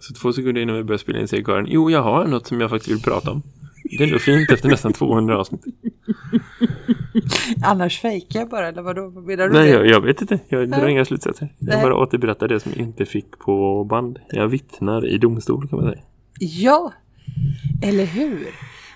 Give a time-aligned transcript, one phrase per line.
[0.00, 2.60] Så två sekunder innan vi börjar spela in säger Karin, jo jag har något som
[2.60, 3.42] jag faktiskt vill prata om.
[3.84, 5.64] Det är ändå fint efter nästan 200 avsnitt.
[7.64, 9.08] Annars fejkar jag bara, eller vadå?
[9.08, 9.52] Vad menar du?
[9.52, 10.40] Nej, jag, jag vet inte.
[10.48, 11.54] Jag drar inga slutsatser.
[11.58, 11.82] Jag Nej.
[11.82, 14.18] bara återberättar det som jag inte fick på band.
[14.30, 16.02] Jag vittnar i domstol kan man säga.
[16.38, 16.92] Ja,
[17.82, 18.46] eller hur?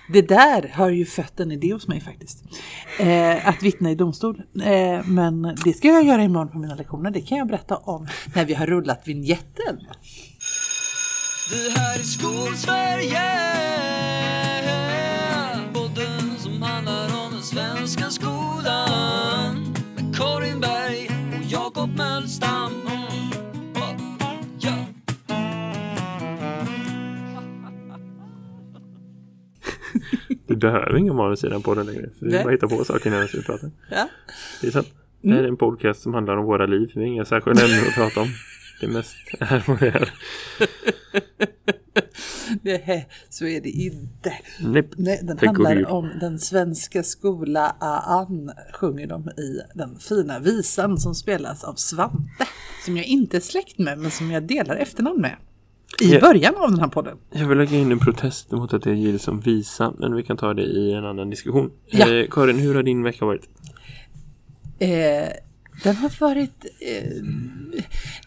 [0.09, 2.43] Det där har ju fött en idé hos mig faktiskt.
[2.99, 4.41] Eh, att vittna i domstol.
[4.63, 7.11] Eh, men det ska jag göra imorgon på mina lektioner.
[7.11, 9.79] Det kan jag berätta om när vi har rullat vignetten.
[11.49, 13.21] Det här är Skolsverige
[15.73, 22.71] Podden som handlar om den svenska skolan Med Karin Berg och Jakob Mölstam
[24.61, 24.85] Ja.
[30.47, 32.09] Du behöver inga manus i den podden längre.
[32.19, 32.43] För vi Nej.
[32.43, 33.71] bara hittar på saker när vi pratar.
[33.91, 34.09] Ja.
[34.61, 34.87] Det är sant.
[35.21, 36.91] Det här är en podcast som handlar om våra liv.
[36.95, 38.27] Vi har inga särskilda ämnen att prata om.
[38.81, 40.09] Det mest är.
[42.61, 44.33] Nej, så är det inte.
[44.59, 50.97] Nej, Nej, den handlar om den svenska skola Aan sjunger de i den fina visan
[50.97, 52.47] som spelas av Svante.
[52.85, 55.35] Som jag inte är släkt med men som jag delar efternamn med.
[56.01, 56.19] I Ja.
[56.19, 57.17] början av den här podden.
[57.31, 59.93] Jag vill lägga in en protest mot att jag gillar som visa.
[59.99, 61.71] Men vi kan ta det i en annan diskussion.
[61.85, 62.13] Ja.
[62.13, 63.49] Eh, Karin, hur har din vecka varit?
[64.79, 64.89] Eh,
[65.83, 67.03] den har varit eh,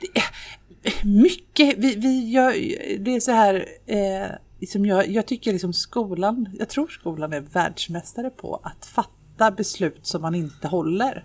[0.00, 0.20] det
[1.04, 1.78] mycket.
[1.78, 2.52] Vi, vi gör,
[2.98, 3.66] det är så här.
[3.86, 6.48] Eh, liksom jag, jag tycker liksom skolan.
[6.58, 11.24] Jag tror skolan är världsmästare på att fatta beslut som man inte håller.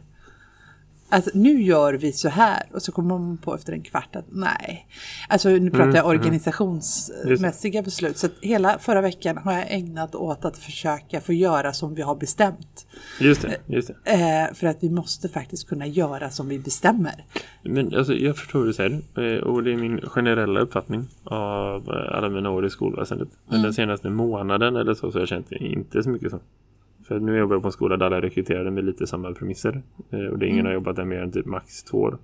[1.14, 4.26] Alltså nu gör vi så här och så kommer man på efter en kvart att
[4.32, 4.88] nej.
[5.30, 8.18] Alltså nu pratar jag organisationsmässiga beslut.
[8.18, 12.16] Så hela förra veckan har jag ägnat åt att försöka få göra som vi har
[12.16, 12.88] bestämt.
[13.20, 14.12] Just det, just det.
[14.50, 17.26] Eh, för att vi måste faktiskt kunna göra som vi bestämmer.
[17.64, 18.92] Men alltså, jag förstår vad du säger.
[19.18, 23.30] Eh, och det är min generella uppfattning av eh, alla mina år i skolväsendet.
[23.48, 23.64] Men Mm.
[23.64, 26.40] den senaste månaden eller så, så har jag känt inte så mycket så.
[27.08, 29.82] För nu jobbar jag på en skola där alla rekryterade med lite samma premisser.
[30.12, 30.66] Eh, och det är ingen Mm.
[30.66, 32.18] har jobbat där mer än typ max två år.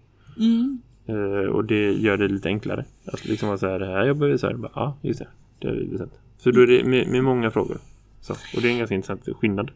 [1.06, 2.86] Eh, och det gör det lite enklare.
[3.06, 4.54] Att liksom vara så här, här jobbar vi så här.
[4.54, 5.28] Bara, Ja, just det.
[5.60, 6.14] Det har vi bestämt.
[6.38, 7.78] Så då är det med, med många frågor.
[8.22, 8.34] Så.
[8.34, 9.72] Och det är en ganska intressant skillnad.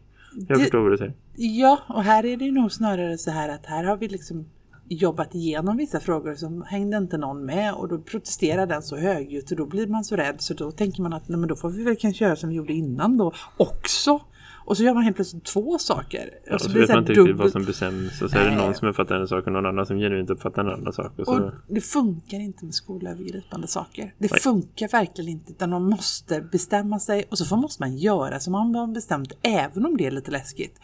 [0.48, 1.12] Jag Det- förstår vad du säger.
[1.36, 4.44] Ja, och här är det nog snarare så här att här har vi liksom
[4.88, 9.50] jobbat igenom vissa frågor som hängde inte någon med och då protesterar den så högljutt
[9.50, 11.70] och då blir man så rädd så då tänker man att nej, men då får
[11.70, 14.20] vi väl kanske göra som vi gjorde innan då också.
[14.64, 16.30] Och så gör man helt plötsligt två saker.
[16.46, 18.22] Ja, och så, blir vet så man inte riktigt vad som bestäms.
[18.22, 20.62] Och så är det någon som uppfattar en sak och någon annan som genuint uppfattar
[20.64, 21.18] en annan sak.
[21.18, 24.14] Och så, Och det funkar inte med skolövergripande saker.
[24.18, 24.40] Det Nej.
[24.40, 28.74] funkar verkligen inte utan man måste bestämma sig och så måste man göra som man
[28.74, 30.80] har bestämt även om det är lite läskigt.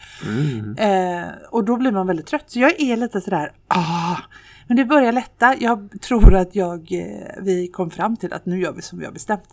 [0.77, 2.43] Eh, och då blir man väldigt trött.
[2.47, 4.17] Så jag är lite sådär, ah,
[4.67, 5.55] men det börjar lätta.
[5.59, 9.05] Jag tror att jag, eh, vi kom fram till att nu gör vi som vi
[9.05, 9.49] har bestämt.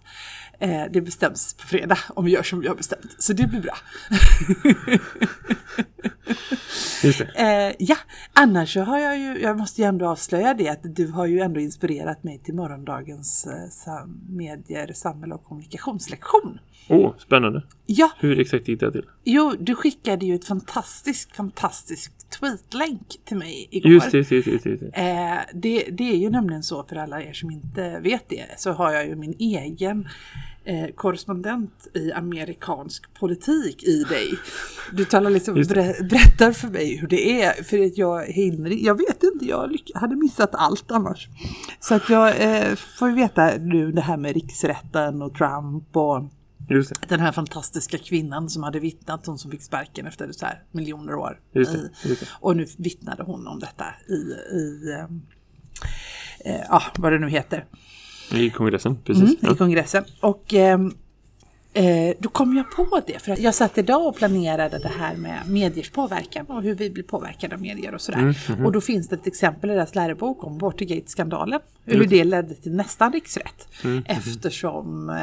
[0.60, 3.14] Eh, det bestäms på fredag om vi gör som vi har bestämt.
[3.18, 3.78] Så det blir bra.
[7.36, 7.96] Eh, ja,
[8.32, 11.40] annars så har jag ju, jag måste ju ändå avslöja det att du har ju
[11.40, 16.58] ändå inspirerat mig till morgondagens eh, sam- medier, samhälle och kommunikationslektion.
[16.90, 17.62] Åh, spännande.
[17.86, 19.04] Ja, Hur exakt gick det till?
[19.24, 23.92] jo, du skickade ju ett fantastiskt, fantastiskt tweetlänk till mig igår.
[23.92, 24.50] Just det, just det.
[24.50, 24.86] Just det.
[24.94, 28.72] Eh, det, det är ju nämligen så för alla er som inte vet det så
[28.72, 30.08] har jag ju min egen
[30.68, 34.38] eh, korrespondent i amerikansk politik i dig.
[34.92, 38.98] Du talar liksom, ber, berättar för mig hur det är för att jag hinner, jag
[38.98, 41.28] vet inte, jag hade missat allt annars.
[41.80, 46.24] Så att jag eh, får veta nu det här med riksrätten och Trump och
[47.08, 51.14] den här fantastiska kvinnan som hade vittnat, hon som fick sparken efter så här miljoner
[51.14, 51.40] år.
[51.52, 52.26] Just det, just det.
[52.40, 54.14] Och nu vittnade hon om detta i,
[54.56, 55.22] i ehm,
[56.44, 57.64] eh, ja, vad det nu heter,
[58.32, 59.22] I kongressen, precis.
[59.22, 59.52] mm, Ja.
[59.52, 60.04] i kongressen.
[60.20, 60.92] Och ehm,
[61.72, 65.16] eh, då kom jag på det, för att jag satt idag och planerade det här
[65.16, 68.34] med mediers påverkan och hur vi blir påverkade av medier och sådär.
[68.48, 72.54] Mm, Och då finns det ett exempel i deras lärobok om Watergate-skandalen, hur det ledde
[72.54, 73.68] till nästan riksrätt.
[73.84, 75.16] Mm, Eftersom, eh,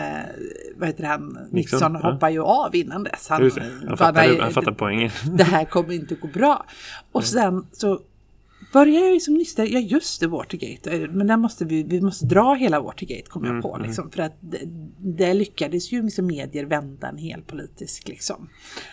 [0.78, 2.12] vad heter han, Nixon, ja.
[2.12, 3.28] hoppar ju av innan dess.
[3.30, 3.44] Han.
[3.44, 3.54] Jag
[3.88, 5.12] bara, fattar, nej, jag fattar poängen.
[5.38, 6.66] det här kommer inte att gå bra.
[7.12, 8.00] Och sen så
[8.76, 12.02] börjar jag ju som nysta, ja just det Watergate, eh, men där måste vi, vi
[12.02, 14.60] måste dra hela Watergate kom jag på liksom, för att det,
[15.18, 18.50] det lyckades ju liksom medier vända en hel politisk liksom.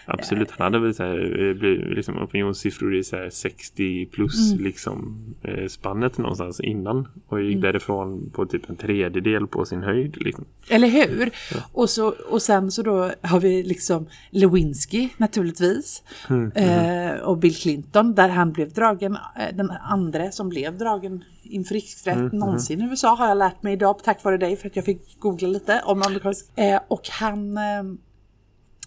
[0.06, 4.64] Absolut, han hade väl så här, eh, liksom, opinionssiffror i så här 60 plus Mm.
[4.64, 7.60] liksom, eh, spannet någonstans innan och gick Mm.
[7.62, 10.16] därifrån på typ en tredjedel på sin höjd.
[10.22, 10.44] Liksom.
[10.68, 11.30] Eller hur?
[11.72, 16.02] Och, så, och sen så då har vi liksom Lewinsky naturligtvis.
[16.30, 21.24] Mm, Eh, och Bill Clinton där han blev dragen, eh, den andra som blev dragen
[21.42, 24.76] inför riksrätt någonsin i USA har jag lärt mig idag tack vare dig för att
[24.76, 26.58] jag fick googla lite om amerikansk.
[26.58, 27.82] Eh, och han eh,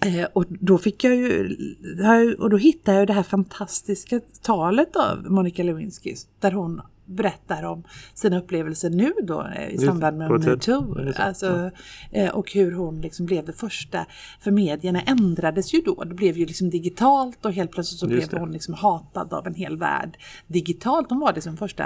[0.06, 1.56] Eh, och då fick jag ju,
[2.40, 7.84] och då hittade jag det här fantastiska talet av Monica Lewinsky där hon berättar om
[8.14, 10.98] sina upplevelser nu då eh, i samband med metoo.
[11.16, 11.72] Alltså,
[12.12, 14.06] eh, och hur hon liksom blev det första.
[14.40, 16.04] För medierna ändrades ju då.
[16.04, 18.40] Det blev ju liksom digitalt och helt plötsligt så Just blev det.
[18.40, 20.18] hon liksom hatad av en hel värld
[20.48, 21.10] digitalt.
[21.10, 21.86] Hon var liksom första,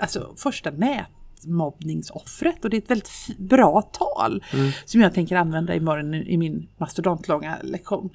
[0.00, 4.70] alltså första nätmobbningsoffret och det är ett väldigt bra tal Mm.
[4.84, 8.10] som jag tänker använda imorgon i min mastodontlånga lektion.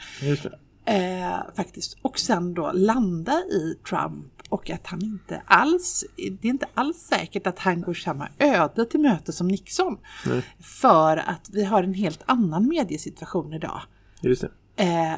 [0.86, 1.98] Eh, faktiskt.
[2.02, 6.98] Och sen då landa i Trump och att han inte alls, det är inte alls
[6.98, 9.98] säkert att han går samma öde till möte som Nixon.
[10.26, 10.42] Nej.
[10.60, 13.82] För att vi har en helt annan mediesituation idag.
[14.22, 14.84] Just det.
[14.84, 15.14] Eh,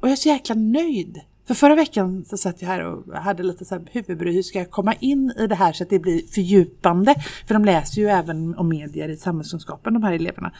[0.00, 1.20] och jag är så jäkla nöjd.
[1.46, 4.32] För förra veckan så satt jag här och hade lite så här huvudbry.
[4.32, 7.14] Hur ska jag komma in i det här så att det blir fördjupande?
[7.46, 10.52] För de läser ju även om medier i samhällskunskapen, de här eleverna.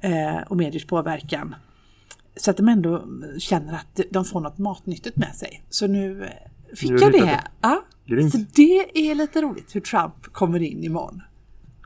[0.00, 1.54] Eh, och mediers påverkan.
[2.36, 3.04] Så att de ändå
[3.38, 5.64] känner att de får något matnyttigt med sig.
[5.70, 6.28] Så nu
[6.76, 7.44] fick jag det.
[7.60, 8.32] Ja, Grymt.
[8.32, 11.22] så det är lite roligt hur Trump kommer in imorgon.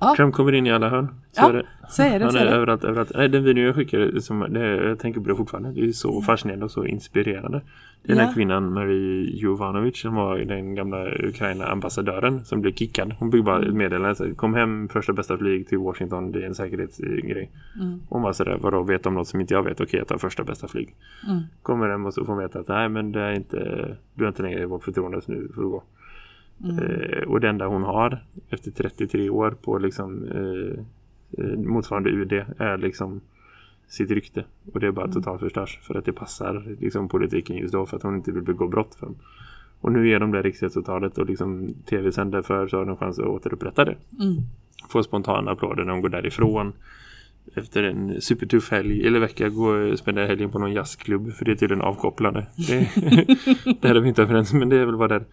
[0.01, 1.09] Ja, Trump kommer in i alla hörn.
[1.33, 1.67] Så Ja, är det.
[1.89, 2.51] så är det, Han är är det.
[2.51, 3.13] överallt, överallt.
[3.15, 5.73] Nej, den videon jag skickade, som, det, jag tänker på det fortfarande.
[5.73, 7.61] Det är så fascinerande och så inspirerande.
[8.03, 8.27] Det är den Ja.
[8.29, 11.07] här kvinnan, Marie Jovanovic, som var den gamla
[11.63, 13.15] Ukraina-ambassadören som blev kickad.
[13.19, 14.35] Hon byggde bara ett meddelande.
[14.37, 16.33] Kom hem första bästa flyg till Washington.
[16.33, 17.51] Det är en säkerhetsgrej.
[17.81, 18.01] Mm.
[18.09, 19.81] Hon var sådär, vadå, vet om något som inte jag vet?
[19.81, 20.95] Okej, jag tar första bästa flyg.
[21.29, 21.41] Mm.
[21.63, 24.29] Kommer hem och så får hon veta att nej, men det är inte, du är
[24.29, 25.83] inte längre i vårt förtroende så nu får du gå.
[26.65, 26.79] Mm.
[26.79, 30.85] Eh, och det enda hon har efter 33 år på liksom eh,
[31.45, 33.21] eh, motsvarande UD är liksom
[33.89, 34.45] sitt rykte.
[34.73, 35.15] Och det är bara Mm.
[35.15, 38.43] totalt förstörs för att det passar liksom politiken just då för att hon inte vill
[38.43, 39.17] begå brott för dem.
[39.81, 43.27] Och nu är de där riksrättsåtalet och liksom tv-sänder för så har de chans att
[43.27, 43.97] återupprätta det.
[44.21, 44.37] Mm.
[44.89, 46.73] Få spontana applåder när de går därifrån.
[47.59, 51.57] Efter en supertuff helg eller vecka gå spendera helgen på någon jazzklubb för det är
[51.57, 52.47] tydligen avkopplande.
[52.57, 52.79] Det,
[53.81, 55.25] det här är vi inte överens men det är väl vad det är.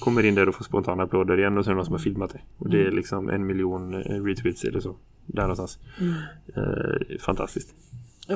[0.00, 2.40] Kommer in där och får spontana applåder igen och det någon som har filmat det.
[2.58, 4.96] Och det är liksom en miljon eh, retweets eller så.
[5.26, 5.78] Där någonstans.
[6.56, 7.74] Eh, fantastiskt.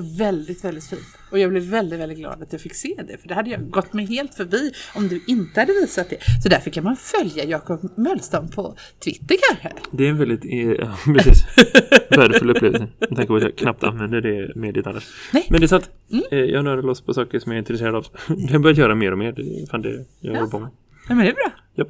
[0.01, 1.19] Väldigt, väldigt fint.
[1.31, 3.19] Och jag blev väldigt, väldigt glad att jag fick se det.
[3.19, 6.17] För det hade jag gått mig helt förbi om du inte hade visat det.
[6.43, 9.73] Så därför kan man följa Jakob Möllstam på Twitter kanske.
[9.91, 11.45] Det är en väldigt eh, ja, precis,
[12.11, 12.89] värdefull upplevelse.
[12.99, 15.09] Jag tänker på att jag knappt använder det mediet annars.
[15.33, 15.47] Nej.
[15.51, 15.91] Men det är sant.
[16.31, 18.07] Eh, jag nördar loss på saker som jag är intresserad av.
[18.29, 19.33] Det har börjat göra mer och mer.
[19.33, 20.69] Det är fan det jag håller på med.
[21.09, 21.53] Nej, men det är bra.
[21.75, 21.89] Japp.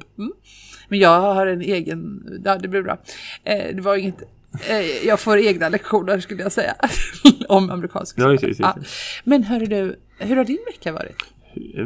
[0.87, 2.23] Men jag har en egen...
[2.45, 2.97] Ja, det blir bra.
[3.43, 4.23] Eh, det var inget...
[4.69, 6.75] Eh, jag får egna lektioner skulle jag säga.
[7.47, 8.73] om amerikansk Ja, just just det.
[9.23, 11.15] Men hörru du, hur har din vecka varit?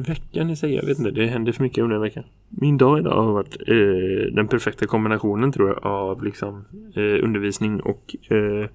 [0.08, 1.12] Veckan i sig, jag vet inte.
[1.12, 2.24] Det händer för mycket under en vecka.
[2.50, 6.66] Min dag idag har varit eh, den perfekta kombinationen tror jag av liksom
[6.96, 8.70] eh, undervisning och eh,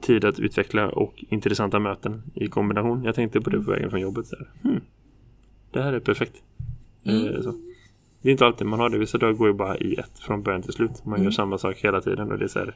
[0.00, 3.04] tid att utveckla och intressanta möten i kombination.
[3.04, 4.26] Jag tänkte på det på vägen från jobbet.
[4.26, 4.46] Så här.
[4.62, 4.80] Hmm,
[5.70, 6.34] det här är perfekt.
[7.04, 7.54] Eh, så.
[8.22, 8.98] Det är inte alltid man har det.
[8.98, 11.04] Vissa dagar går ju bara i ett från början till slut.
[11.04, 12.74] Man gör samma sak hela tiden och det är så här,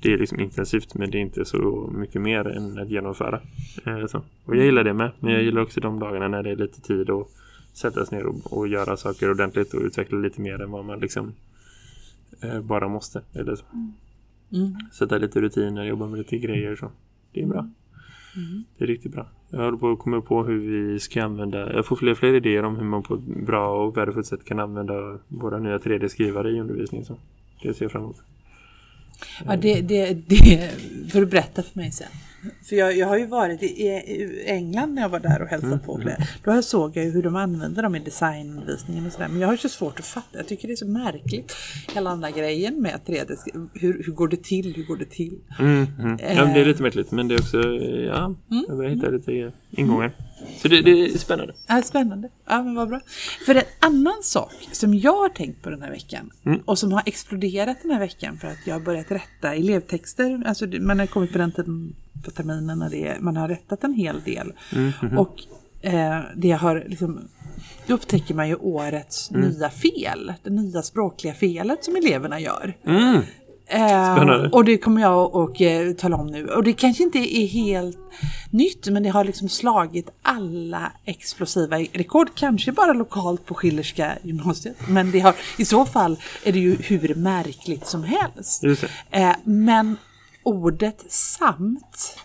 [0.00, 3.40] det är liksom intensivt men det är inte så mycket mer än att genomföra.
[3.86, 4.22] Eh, så.
[4.44, 5.10] Och jag gillar det med.
[5.20, 7.28] Men jag gillar också de dagarna när det är lite tid att
[7.72, 11.00] sätta sig ner och, och göra saker ordentligt och utveckla lite mer än vad man
[11.00, 11.32] liksom
[12.42, 13.22] eh, bara måste.
[13.32, 13.64] Eller så.
[14.52, 14.74] Mm.
[14.92, 16.90] Sätta lite rutiner, jobba med lite grejer så.
[17.32, 17.68] Det är bra.
[18.78, 19.26] Det är riktigt bra.
[19.50, 22.34] Jag håller på att komma på hur vi ska använda, jag får fler och fler
[22.34, 26.50] idéer om hur man på ett bra och värdefullt sätt kan använda våra nya 3D-skrivare
[26.50, 27.04] i undervisningen.
[27.04, 27.16] Så
[27.62, 28.22] det ser jag fram emot.
[29.46, 30.70] Ja, det, det, det
[31.12, 32.08] får du berätta för mig sen.
[32.68, 35.98] För jag, jag har ju varit i, England när jag var där och hälsade på.
[35.98, 36.26] Det.
[36.44, 39.28] Då såg jag ju hur de använder dem i designvisningen och sådär.
[39.28, 40.38] Men jag har ju så svårt att fatta.
[40.38, 41.56] Jag tycker det är så märkligt.
[41.94, 43.36] Hela den där grejen med 3D.
[43.74, 44.74] Hur, hur går det till?
[44.76, 45.38] Hur går det till?
[45.58, 46.18] Mm, mm.
[46.36, 48.34] Ja, men det är lite märkligt men det är också, eh, ja,
[48.68, 50.12] jag börjar hitta lite ingångar.
[50.62, 51.54] Så det, det är spännande.
[51.66, 52.28] Ja, spännande.
[52.46, 53.00] Ja, men vad bra.
[53.46, 56.30] För en annan sak som jag har tänkt på den här veckan
[56.64, 60.42] och som har exploderat den här veckan för att jag har börjat rätta elevtexter.
[60.46, 61.94] Alltså man har kommit på den tiden
[62.24, 64.52] på terminen när det, är- man har rättat en hel del.
[65.18, 65.34] Och
[65.82, 67.20] eh, det har liksom
[67.86, 72.76] då upptäcker man ju årets nya fel, det nya språkliga felet som eleverna gör.
[72.86, 73.20] Mm.
[73.66, 76.46] Eh, och det kommer jag att eh, tala om nu.
[76.46, 77.98] Och det kanske inte är helt
[78.50, 82.28] nytt, men det har liksom slagit alla explosiva rekord.
[82.34, 84.76] Kanske bara lokalt på Schillerska gymnasiet.
[84.88, 88.62] Men det har, i så fall är det ju hur märkligt som helst.
[89.10, 89.96] Eh, men
[90.50, 92.16] ordet samt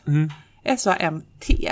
[0.67, 1.70] S-A-M-T,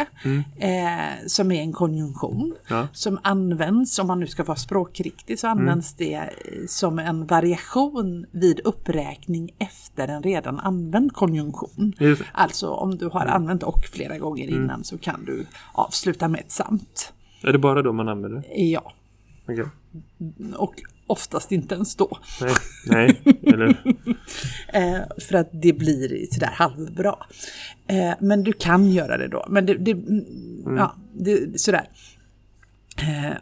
[0.60, 2.88] eh, som är en konjunktion Ja.
[2.94, 6.28] som används, om man nu ska vara språkriktig, så används det eh,
[6.68, 11.94] som en variation vid uppräkning efter en redan använd konjunktion.
[12.00, 12.22] Just.
[12.34, 16.52] Alltså om du har använt och flera gånger innan så kan du avsluta med ett
[16.52, 17.14] samt.
[17.44, 18.62] Är det bara då man använder det?
[18.64, 18.94] Ja,
[19.48, 19.66] Okej.
[20.58, 20.74] och
[21.08, 22.18] oftast inte ens då.
[22.42, 22.54] Nej,
[22.86, 23.78] nej, eller
[24.74, 27.16] Eh, för att det blir sådär halvbra.
[27.88, 29.46] Eh, men du kan göra det då.
[29.50, 30.26] Men det, det, mm,
[30.78, 31.90] ja, det sådär.
[32.98, 33.34] Eh,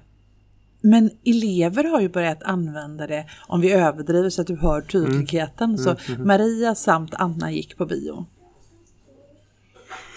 [0.81, 5.77] men elever har ju börjat använda det, om vi överdriver så att du hör tydligheten.
[5.77, 8.25] Så Maria samt Anna gick på bio.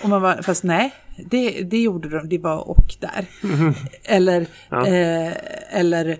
[0.02, 0.94] Och man var, fast nej,
[1.30, 3.26] det, det gjorde de, det var och där.
[4.04, 4.86] Eller, Ja.
[4.86, 5.32] eh,
[5.70, 6.18] eller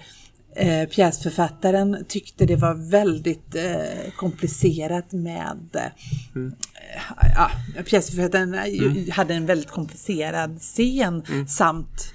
[0.57, 6.43] eh, pjäsförfattaren tyckte det var väldigt eh, komplicerat med eh,
[7.35, 7.51] ja,
[7.85, 12.13] pjäsförfattaren ju- hade en väldigt komplicerad scen samt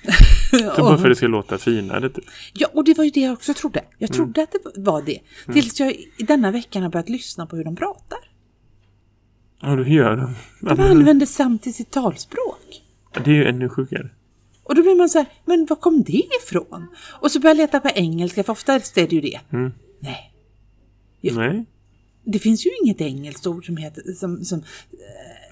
[0.50, 2.08] så bara för att det ska låta finare.
[2.10, 2.24] Typ.
[2.52, 3.84] Ja, och det var ju det jag också trodde.
[3.98, 5.18] Jag trodde att det var det.
[5.52, 8.18] Tills jag i denna veckan har börjat lyssna på hur de pratar.
[9.60, 10.34] Ja, då gör de.
[10.60, 12.82] De använder samt i sitt talspråk.
[13.24, 14.10] Det är ju ännu sjukare.
[14.70, 16.86] Och då blir man så här, men var kom det ifrån?
[17.20, 19.40] Och så börjar jag leta på engelska, för oftast är det ju det.
[20.00, 20.30] Nej,
[21.20, 21.34] Ja.
[21.34, 21.64] Nej,
[22.24, 24.64] det finns ju inget engelskt ord som heter, som, som,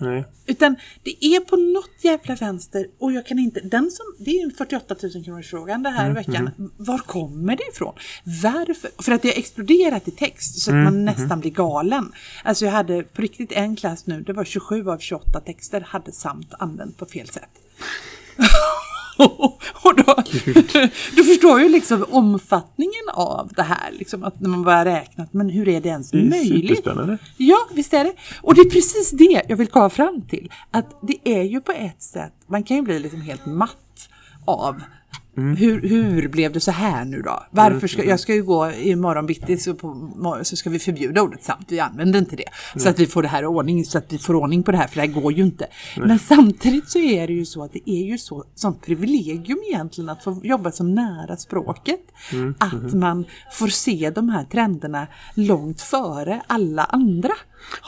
[0.01, 0.25] nej.
[0.47, 4.45] utan det är på något jävla vänster och jag kan inte, den som, det är
[4.45, 6.51] en 48 000 kronors frågan det här veckan.
[6.77, 7.95] Var kommer det ifrån?
[8.43, 9.03] Varför?
[9.03, 12.13] För att det har exploderat i text så att man nästan blir galen.
[12.45, 16.13] Alltså jag hade på riktigt en klass nu, det var 27 av 28 texter hade
[16.13, 17.51] samt använt på fel sätt.
[19.83, 20.15] och då,
[21.17, 25.49] du förstår ju liksom omfattningen av det här, liksom att när man börjar räkna, men
[25.51, 26.69] hur är det ens Det är möjligt?
[26.69, 27.19] superspännande.
[27.37, 28.13] Ja, visst är det.
[28.43, 30.53] Och det är precis det jag vill komma fram till.
[30.71, 34.09] Att det är ju på ett sätt, man kan ju bli liksom helt matt
[34.45, 34.81] av
[35.38, 37.42] hur, hur blev det så här nu då?
[37.50, 41.42] Varför ska, jag ska ju gå imorgon bitti så, på, så ska vi förbjuda ordet
[41.45, 42.49] samt, vi använder inte det.
[42.76, 44.76] Så att vi får det här i ordning, så att vi får ordning på det
[44.76, 45.66] här, för det här går ju inte.
[45.97, 50.11] Men samtidigt så är det ju så att det är ju så, sånt privilegium egentligen
[50.11, 52.00] att få jobba så nära språket.
[52.59, 57.33] Att man får se de här trenderna långt före alla andra.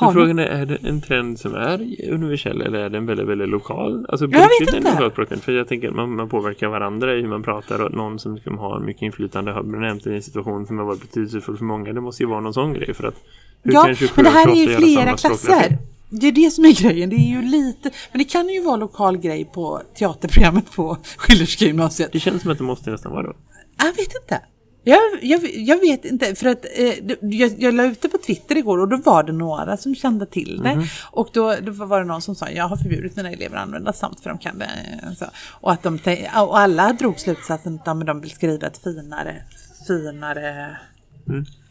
[0.01, 3.49] Men frågan är, är det en trend som är universell eller är den väldigt, väldigt
[3.49, 4.07] lokal?
[4.09, 5.37] Alltså Jag vet inte.
[5.41, 8.35] För jag tänker att man, man påverkar varandra i hur man pratar och någon som
[8.35, 11.93] liksom har mycket inflytande har nämnt i en situation som har varit betydelsefull för många.
[11.93, 13.15] Det måste ju vara någon sån grej för att
[13.63, 15.79] hur Ja, kan 27 men det här är 28 ju flera klasser.
[16.09, 17.11] Det är det som är grejen.
[17.11, 21.65] Det är ju lite, men det kan ju vara lokal grej på teaterprogrammet på Schillerska
[21.65, 22.13] gymnasiet.
[22.13, 23.33] Det känns som att det måste nästan vara då.
[23.79, 24.41] Jag vet inte.
[24.85, 28.57] Jag, jag, jag vet inte, för att eh, jag, jag la ut det på Twitter
[28.57, 30.89] igår och då var det några som kände till det.
[31.13, 33.93] Och då, då var det någon som sa, jag har förbjudit mina elever att använda
[33.93, 34.71] samt för de kan det.
[35.19, 35.25] Så.
[35.61, 35.99] Och, att de,
[36.47, 39.43] och alla drog slutsatsen att de vill skriva ett finare,
[39.87, 40.79] finare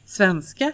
[0.06, 0.72] svenska.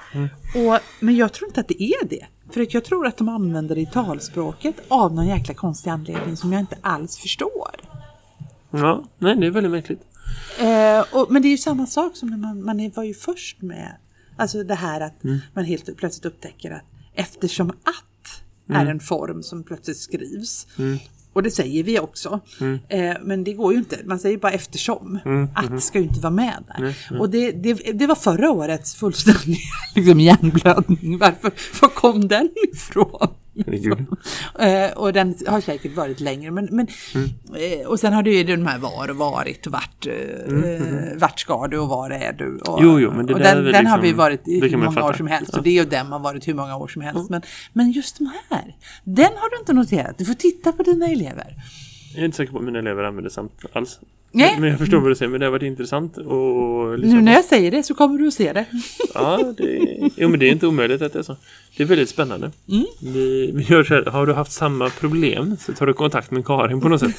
[0.55, 2.25] Och, men jag tror inte att det är det.
[2.53, 6.37] För att jag tror att de använder det i talspråket av någon jäkla konstig anledning
[6.37, 7.71] som jag inte alls förstår.
[8.71, 10.01] Ja, nej det är väldigt märkligt.
[10.59, 13.61] Eh, och, men det är ju samma sak som när man, man var ju först
[13.61, 13.95] med,
[14.37, 19.63] alltså det här att man helt plötsligt upptäcker att eftersom att är en form som
[19.63, 20.67] plötsligt skrivs.
[21.33, 22.39] Och det säger vi också.
[22.89, 25.19] Eh, men det går ju inte, man säger bara eftersom.
[25.55, 26.95] Att ska ju inte vara med där.
[27.19, 29.59] Och det, det, det var förra årets fullständiga
[29.95, 31.17] liksom, hjärnblödning.
[31.17, 31.51] Varför,
[31.81, 33.27] var kom den ifrån?
[33.65, 34.05] Herregud.
[34.59, 36.51] Eh, och den har säkert varit längre.
[36.51, 37.29] Men, men, Mm.
[37.81, 41.39] eh, och sen har du ju de här var och varit och vart, eh, vart
[41.39, 42.57] ska du och var är du?
[42.57, 44.77] Och, Mm, Jo, jo, men det och den, den har liksom- vi varit i hur
[44.77, 45.17] många år fatta.
[45.17, 45.49] som helst.
[45.53, 45.57] Ja.
[45.57, 47.29] Och det och den har varit hur många år som helst.
[47.29, 47.41] Men,
[47.73, 50.17] men just de här, den har du inte noterat.
[50.17, 51.53] Du får titta på dina elever.
[52.13, 53.99] Jag är inte säker på att mina elever använder samt alls.
[54.35, 54.55] Nej.
[54.59, 57.45] Men, jag förstår vad du säger, men det har varit intressant och Nu när jag
[57.45, 58.65] säger det så kommer du att se det.
[59.13, 59.79] Ja, det,
[60.15, 61.35] jo, men det är inte omöjligt att det är så.
[61.77, 62.51] Det är väldigt spännande.
[62.69, 62.85] Mm.
[63.01, 66.45] Vi, vi gör så här, har du haft samma problem så tar du kontakt med
[66.45, 67.15] Karin på något sätt.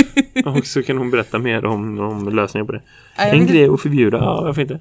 [0.44, 2.82] och så kan hon berätta mer om, om lösningar på det.
[3.16, 4.80] Ja, en grej att förbjuda, ja varför inte?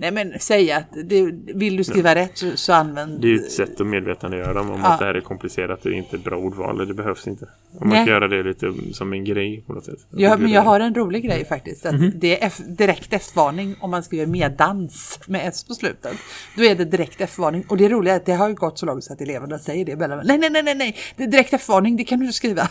[0.00, 1.22] Nej men säg att det,
[1.54, 3.20] vill du skriva rätt så, så använd...
[3.20, 4.86] Det är ju ett sätt att medvetandegöra dem om Ja.
[4.86, 6.88] att det här är komplicerat och inte bra ordval.
[6.88, 7.44] Det behövs inte.
[7.44, 7.98] Om man Nej.
[8.06, 9.98] kan göra det lite som en grej på något sätt.
[10.10, 10.68] Ja, men jag det.
[10.68, 11.86] har en rolig grej faktiskt.
[11.86, 12.12] Att Mhm.
[12.14, 16.12] Det är F, direkt F-varning om man skriver meddans med S på slutet.
[16.56, 17.64] Då är det direkt F-varning.
[17.68, 19.84] Och det roliga är att det har ju gått så långt så att eleverna säger
[19.84, 19.96] det.
[19.96, 22.68] Nej, nej, nej, nej, nej, det är direkt F-varning, det kan du skriva.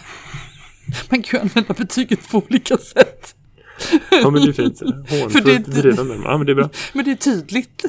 [1.09, 3.35] Man kan ju använda betyget på olika sätt.
[4.11, 4.81] Ja men det är fint.
[4.81, 6.21] Hånfullt dem.
[6.25, 6.69] Ja men det är bra.
[6.93, 7.85] Men det är tydligt.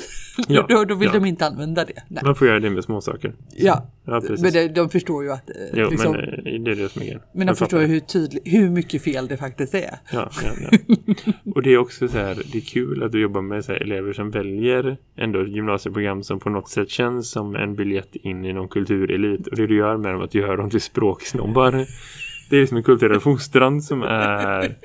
[0.48, 1.20] Ja, då, då vill ja.
[1.20, 2.02] de inte använda det.
[2.08, 2.22] Nej.
[2.24, 3.34] Man får göra det med småsaker.
[3.56, 4.42] Ja, Ja precis.
[4.42, 5.50] men det, de förstår ju att...
[5.50, 7.20] eh, jo liksom, men eh, det är det som är grejen.
[7.32, 9.98] men de förstår ju hur, tydligt, hur mycket fel det faktiskt är.
[10.12, 10.78] Ja, ja, ja.
[11.54, 13.80] Och det är också så här, det är kul att du jobbar med så här
[13.80, 18.52] elever som väljer ändå gymnasieprogram som på något sätt känns som en biljett in i
[18.52, 19.46] någon kulturelit.
[19.46, 21.86] Och det du gör med dem att du gör dem till språksnobbar.
[22.48, 24.76] Det är liksom en kulturell fostran som är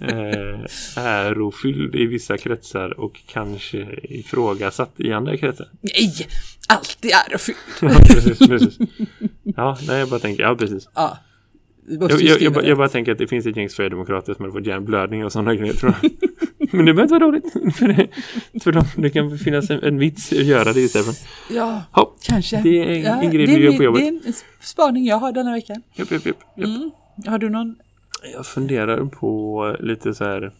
[0.00, 0.60] eh,
[0.96, 5.68] ärofylld i vissa kretsar och kanske ifrågasatt i andra kretsar.
[5.80, 6.28] Nej!
[6.68, 7.58] Alltid ärofyllt.
[7.80, 8.78] Ja, precis, precis.
[9.42, 10.88] Ja, nej, jag bara tänker, ja precis.
[10.94, 11.18] Ja.
[11.90, 11.98] Jag,
[12.52, 12.68] bara- det.
[12.68, 15.54] jag bara tänker att det finns ett gäng Sverigedemokrater som har fått hjärnblödning och sådana
[15.54, 16.10] grejer tror jag.
[16.72, 17.52] Men det behöver inte vara dåligt.
[17.76, 18.08] För, det,
[18.62, 21.16] för dem, det kan finnas en, en vits att göra det istället.
[21.50, 22.16] Ja, Hopp.
[22.22, 22.60] kanske.
[22.62, 22.68] Det
[23.04, 24.00] är en- en grej vi gör på jobbet.
[24.02, 25.82] Det är en spaning jag har denna veckan.
[25.94, 26.66] Japp, japp, japp, japp.
[26.68, 26.90] Mm.
[27.26, 27.76] Har du någon?
[28.34, 30.52] Jag funderar på lite så här.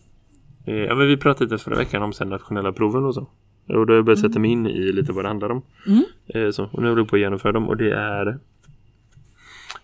[0.66, 3.20] Eh, ja, men vi pratade lite förra veckan om sen nationella proven och så.
[3.68, 5.62] Och då har jag börjat sätta mig in i lite vad det handlar om.
[5.87, 6.04] Mm.
[6.26, 8.38] Eh, så, och nu håller jag på att genomföra dem och det är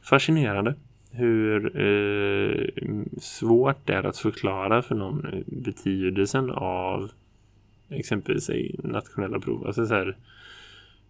[0.03, 0.75] fascinerande
[1.15, 2.67] hur eh,
[3.19, 7.11] svårt det är att förklara för någon betydelsen av
[7.89, 8.51] exempelvis
[8.83, 9.67] nationella prov.
[9.67, 10.17] Alltså så här,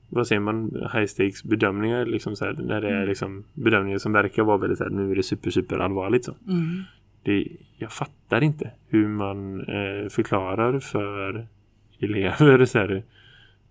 [0.08, 4.12] vad säger man, high stakes bedömningar liksom så här, när det är liksom bedömningar som
[4.12, 6.34] verkar vara väldigt så här, nu är det super super allvarligt så.
[6.48, 6.82] Mm.
[7.22, 11.46] Det, jag fattar inte hur man eh, förklarar för
[12.00, 13.02] elever så här,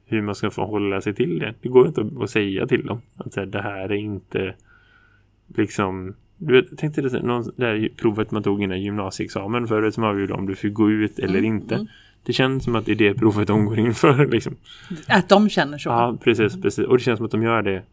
[0.06, 1.54] hur man ska förhålla sig till det.
[1.62, 4.56] Det går inte att, att säga till dem att så här, det här är inte
[5.58, 10.04] liksom du vet, tänkte det, någon, det här provet man tog innan gymnasieexamen förut som
[10.04, 11.76] avgjorde om du fick gå ut eller Mm, inte.
[11.76, 11.88] mm.
[12.26, 14.26] Det känns som att det är det provet de går in för.
[14.28, 14.56] Liksom.
[15.08, 15.90] Att de känner så.
[15.90, 16.86] Ja, precis, precis.
[16.86, 17.84] Och det känns som att de gör det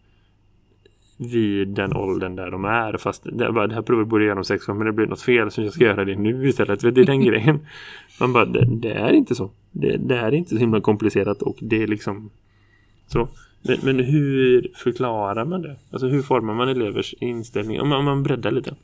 [1.18, 2.96] vid den åldern där de är.
[2.96, 5.06] Fast det, bara, det här provet borde jag göra om sex år men det blir
[5.06, 6.80] något fel så jag ska göra det nu istället.
[6.80, 7.58] Det är den grejen.
[8.20, 9.50] Man bara, det, det är inte så.
[9.72, 12.30] Det, det är inte så himla komplicerat och det är liksom
[13.06, 13.28] så.
[13.62, 15.76] Men, men hur förklarar man det?
[15.90, 17.80] Alltså hur formar man elevers inställning?
[17.80, 18.74] Om man, om man breddar lite.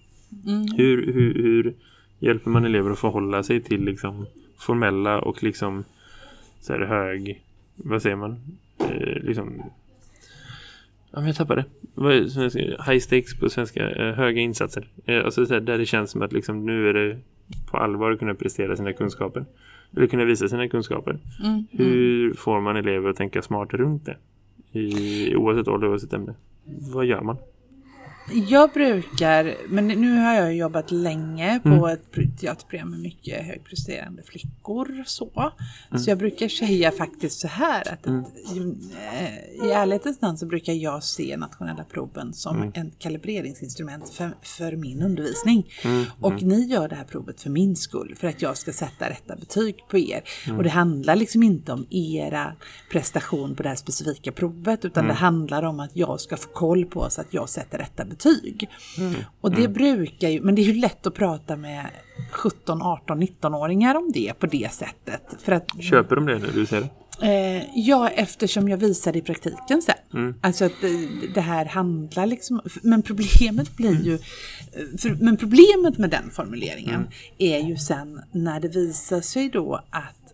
[0.47, 0.67] Mm.
[0.77, 1.75] Hur, hur, hur
[2.19, 4.27] hjälper man elever att förhålla sig till liksom
[4.59, 5.85] formella och liksom
[6.61, 7.43] så här hög,
[7.77, 8.41] vad säger man?
[8.79, 9.63] Eh, liksom
[11.17, 11.65] Ja, men jag tappade.
[11.97, 12.61] Är svenska?
[12.61, 13.91] High stakes på svenska.
[13.91, 14.89] Eh, höga insatser.
[15.07, 17.19] Eh, alltså så här, där det känns som att liksom, nu är det
[17.71, 19.45] på allvar att kunna prestera sina kunskaper.
[19.97, 21.19] Eller kunna visa sina kunskaper.
[21.45, 21.67] Mm.
[21.71, 24.17] Hur får man elever att tänka smart runt det?
[24.77, 26.35] I, oavsett ålder, oavsett ämne.
[26.93, 27.37] Vad gör man?
[28.49, 31.85] Jag brukar, men nu har jag jobbat länge på Mm.
[31.85, 35.05] ett pr- teaterprogram med mycket högpresterande flickor.
[35.07, 35.53] Så,
[35.91, 36.03] Mm.
[36.03, 40.73] så jag brukar säga faktiskt så här att ett, eh, i ärlighetens namn så brukar
[40.73, 42.69] jag se nationella proven som Mm.
[42.69, 45.71] ett kaliberingsinstrument för, för min undervisning.
[45.85, 46.05] Mm.
[46.21, 49.37] Och ni gör det här provet för min skull, för att jag ska sätta rätta
[49.37, 50.23] betyg på er.
[50.47, 50.57] Mm.
[50.59, 52.53] Och det handlar liksom inte om era
[52.93, 55.15] prestation på det här specifika provet, utan Mm.
[55.15, 58.16] det handlar om att jag ska få koll på så att jag sätter rätta betyg.
[58.99, 59.15] Mm.
[59.41, 61.87] Och det brukar ju, men det är ju lätt att prata med
[62.31, 65.23] 17, 18, 19-åringar om det på det sättet.
[65.43, 66.91] För att Köper de det när du säger det?
[67.23, 69.95] Eh, ja, eftersom jag visar det i praktiken sen.
[70.15, 70.35] Mm.
[70.41, 72.61] Alltså att det, det här handlar liksom...
[72.83, 74.19] Men problemet blir ju...
[74.99, 77.09] För, men problemet med den formuleringen Mm.
[77.39, 80.26] är ju sen när det visar sig då att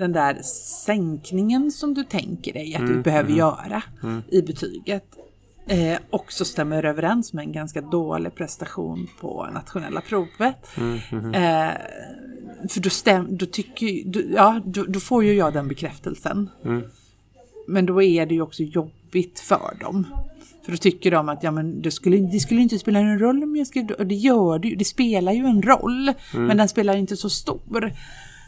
[0.00, 0.38] den där
[0.84, 3.82] sänkningen som du tänker dig att du behöver göra
[4.28, 5.04] i betyget
[5.66, 10.56] eh, också stämmer överens med en ganska dålig prestation på nationella provet.
[11.12, 11.70] Eh,
[12.68, 16.50] för då, stäm, då, tycker, då, ja, då, då får ju jag den bekräftelsen.
[17.68, 20.06] Men då är det ju också jobbigt för dem.
[20.64, 23.42] För då tycker de att ja, men det, skulle, det skulle inte spela någon roll
[23.42, 24.76] om jag skrev Och det gör det ju.
[24.76, 26.12] Det spelar ju en roll.
[26.32, 27.92] Men den spelar inte så stor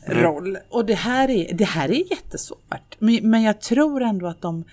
[0.06, 0.58] roll.
[0.68, 2.96] Och det här är, det här är jättesvårt.
[2.98, 4.64] Men, men jag tror ändå att de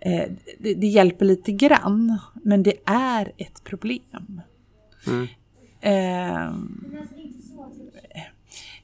[0.00, 0.24] eh,
[0.58, 2.18] det, det hjälper lite grann.
[2.42, 4.40] Men det är ett problem.
[5.80, 6.52] Eh,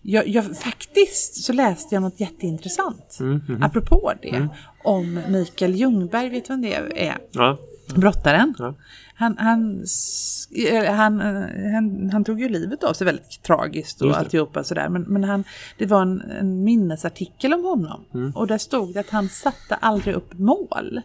[0.03, 3.18] jag, jag, faktiskt så läste jag något jätteintressant.
[3.61, 4.48] Apropå det.
[4.85, 6.74] Om Mikael Ljungberg, vet du vem det
[7.07, 7.18] är?
[7.31, 7.59] Ja.
[7.94, 8.55] Brottaren.
[8.59, 8.74] Ja.
[9.14, 14.03] Han, han, s- eh, han, eh, han, han tog ju livet av sig väldigt tragiskt
[14.03, 14.88] och alltihopa sådär.
[14.88, 15.44] Men, men han,
[15.79, 18.05] det var en, en minnesartikel om honom.
[18.14, 18.31] Mm.
[18.31, 21.01] Och där stod det att han satte aldrig upp mål.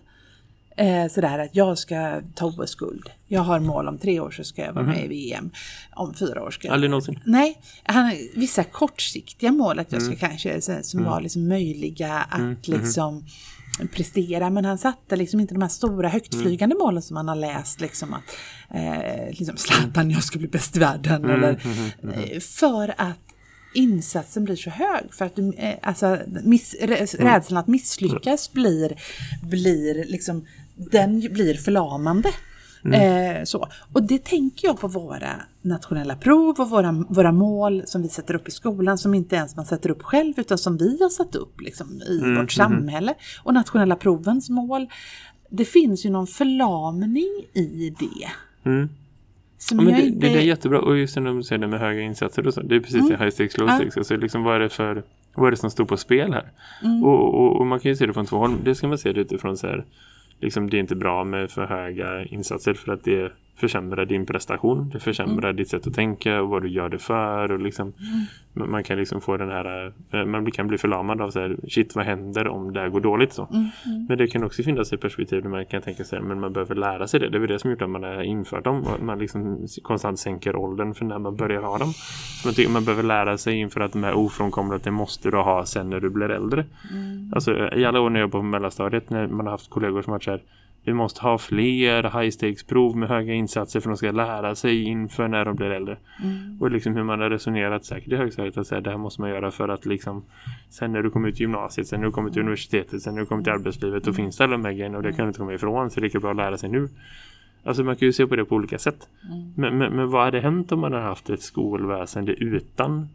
[0.78, 3.10] Eh, sådär att jag ska ta OS-guld.
[3.28, 5.50] Jag har mål om tre år så ska jag vara med i VM.
[5.96, 6.72] Om fyra år ska jag...
[6.72, 6.74] Mhm.
[6.74, 7.19] Aldrig någonsin.
[7.26, 10.19] Nej, han vissa kortsiktiga mål att jag ska Mm.
[10.19, 13.26] kanske, som var liksom möjliga att liksom
[13.92, 17.82] prestera men han satte liksom inte de här stora högtflygande målen som man har läst
[17.82, 18.24] liksom att
[18.76, 21.62] eh, liksom Zlatan jag ska bli bäst i världen eller
[22.14, 23.18] eh, för att
[23.76, 28.96] insatsen blir så hög för att du, eh, alltså, miss, rä- rädslan att misslyckas blir,
[29.44, 32.30] blir liksom den blir förlamande.
[32.86, 33.67] Eh, så.
[33.93, 35.30] Och det tänker jag på våra
[35.62, 39.56] nationella prov och våra, våra mål som vi sätter upp i skolan som inte ens
[39.56, 43.13] man sätter upp själv utan som vi har satt upp liksom, i vårt samhälle.
[43.43, 44.88] Och nationella provens mål.
[45.50, 48.30] Det finns ju någon förlamning i det.
[48.69, 48.89] Mm.
[49.72, 50.28] Ja, men det, inte...
[50.28, 50.80] det är jättebra.
[50.80, 52.62] Och just när du säger det med höga insatser och så.
[52.62, 53.76] Det är precis det high stakes, low Ja.
[53.76, 53.98] stakes.
[53.98, 55.04] Alltså liksom vad är det för
[55.36, 56.52] vad är det som står på spel här?
[57.04, 58.56] Och, och, och man kan ju se det från två håll.
[58.63, 59.86] Det ska man se det utifrån så här.
[60.43, 64.89] Liksom det är inte bra med för höga insatser för att det försämrar din prestation.
[64.89, 67.52] Det försämrar ditt sätt att tänka och vad du gör det för.
[67.52, 67.94] Och liksom,
[68.54, 71.58] man, man kan liksom få den här, eh, man kan bli förlamad av så här,
[71.70, 73.48] shit vad händer om det här går dåligt så.
[74.08, 76.76] Men det kan också finnas ett perspektiv där man kan tänka sig men man behöver
[76.76, 77.30] lära sig det.
[77.30, 78.84] Det är väl det som gjort att man har infört dem.
[78.84, 81.94] Och man liksom konstant sänker åldern för när man börjar ha dem.
[82.42, 85.32] Så man tycker man behöver lära sig inför att de är ofrånkomliga att det måste
[85.32, 86.66] du ha sen när du blir äldre.
[87.36, 90.12] Alltså i alla år när jag jobbade på mellanstadiet när man har haft kollegor som
[90.12, 90.42] har varit så här
[90.86, 94.84] vi måste ha fler high stakes prov med höga insatser för de ska lära sig
[94.84, 95.98] inför när de blir äldre.
[96.60, 99.30] Och liksom hur man har resonerat säkert i högstadiet att säga det här måste man
[99.30, 100.24] göra för att liksom
[100.69, 103.22] sen när du kommer ut i gymnasiet, sen när du kommer till universitetet, sen när
[103.22, 105.28] du kommer till arbetslivet då finns det alla de här grejerna och det kan du
[105.28, 106.89] inte komma ifrån så det är lika bra att lära sig nu.
[107.63, 109.10] Alltså man kan ju se på det på olika sätt.
[109.56, 113.08] Men, men, men vad hade hänt om man hade haft ett skolväsende utan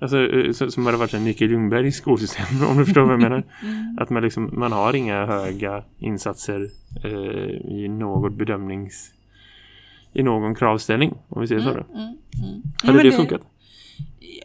[0.00, 3.20] Alltså eh, så- som hade varit en Mikael Ljungbergs skolsystem om du förstår vad jag
[3.20, 3.42] menar.
[3.98, 6.68] Att man liksom, man har inga höga insatser
[7.04, 7.10] eh,
[7.72, 9.12] i något bedömnings
[10.12, 11.84] i någon kravställning om vi säger så då.
[11.92, 12.14] Ja,
[12.82, 13.40] Hade men det funkat?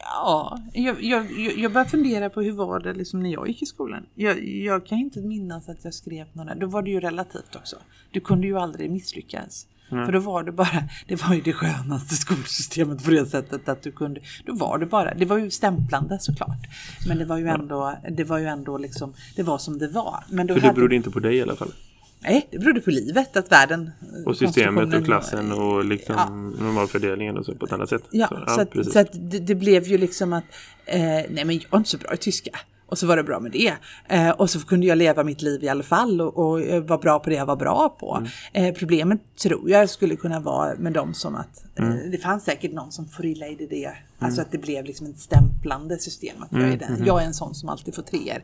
[0.04, 3.62] Ja, jag, jag, jag jag börjar fundera på hur var det liksom när jag gick
[3.62, 4.06] i skolan.
[4.15, 7.76] Jag, jag kan inte minnas att jag skrev några, då var det ju relativt också.
[8.12, 9.68] Du kunde ju aldrig misslyckas.
[9.89, 13.82] För då var det bara, det var ju det skönaste skolsystemet på det sättet att
[13.84, 16.67] du kunde, då var det bara, det var ju stämplande såklart.
[17.08, 20.24] Men det var ju ändå, det var ju ändå liksom, det var som det var.
[20.30, 21.71] Men då För det hade- berodde inte på dig i alla fall.
[22.19, 23.91] Nej, det berodde på livet, att världen...
[24.26, 26.30] Och systemet och klassen och liksom Ja.
[26.65, 28.04] normalfördelningen och så på ett annat sätt.
[28.12, 28.93] Ja, så, att, precis.
[28.93, 30.43] så att det, det blev ju liksom att,
[30.86, 32.52] eh, nej men jag är inte så bra i tyska.
[32.88, 33.74] Och så var det bra med det.
[34.10, 37.00] Eh, och så kunde jag leva mitt liv i alla fall och, och eh, vara
[37.00, 38.15] bra på det jag var bra på.
[38.17, 38.30] Mm.
[38.69, 42.12] Eh, problemet tror jag skulle kunna vara med dem som att, eh, Mm.
[42.12, 43.91] det fanns säkert någon som förillade i det.
[44.26, 46.36] Alltså att det blev liksom ett stämplande system.
[46.44, 48.42] Att jag, är Mm, den, jag är en sån som alltid får treor.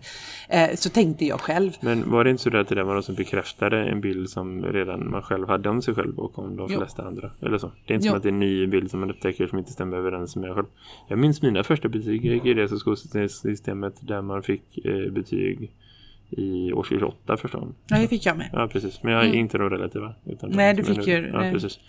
[0.49, 1.71] Eh, så tänkte jag själv.
[1.81, 4.63] Men var det inte så att det där var något som bekräftade en bild som
[4.63, 6.79] redan man själv hade om sig själv och om de Jo.
[6.79, 7.31] flesta andra?
[7.41, 7.71] Eller så.
[7.87, 8.11] Det är inte Jo.
[8.11, 10.49] som att det är en ny bild som man upptäcker som inte stämmer överens med
[10.49, 10.67] en själv.
[11.07, 12.25] Jag minns mina första betyg.
[12.25, 15.71] Jag i det så skolsystemet där man fick eh, betyg
[16.29, 17.75] i årskurs 8 första gången.
[17.87, 18.49] Ja, det fick jag med.
[18.53, 19.03] Ja, precis.
[19.03, 20.13] Men jag är inte de relativa.
[20.25, 21.79] Utan Nej, du fick ju- Ja, precis.